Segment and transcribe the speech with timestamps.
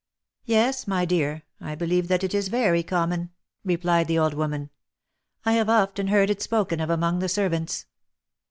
[0.45, 3.29] "Yes, my dear, I believe that it is very common,"
[3.63, 4.71] replied the old woman."
[5.45, 7.85] I have often heard it spoken of among the servants."